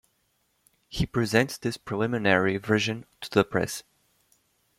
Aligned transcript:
He 0.87 1.05
presents 1.05 1.59
this 1.59 1.77
preliminary 1.77 2.57
version 2.57 3.05
to 3.19 3.29
the 3.29 3.43
press. 3.43 3.83